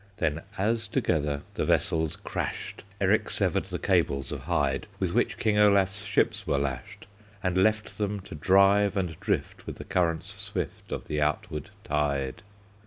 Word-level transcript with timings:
Then 0.17 0.41
as 0.57 0.87
together 0.87 1.43
the 1.53 1.63
vessels 1.63 2.15
crashed, 2.15 2.83
Eric 2.99 3.29
severed 3.29 3.65
the 3.65 3.77
cables 3.77 4.31
of 4.31 4.39
hide, 4.39 4.87
With 4.99 5.11
which 5.11 5.37
King 5.37 5.59
Olaf's 5.59 6.01
ships 6.03 6.47
were 6.47 6.57
lashed, 6.57 7.05
And 7.43 7.55
left 7.55 7.99
them 7.99 8.19
to 8.21 8.33
drive 8.33 8.97
and 8.97 9.15
drift 9.19 9.67
With 9.67 9.75
the 9.75 9.83
currents 9.83 10.33
swift 10.41 10.91
Of 10.91 11.05
the 11.07 11.21
outward 11.21 11.69
tide. 11.83 12.41